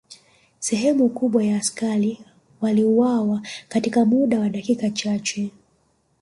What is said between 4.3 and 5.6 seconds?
wa dakika chache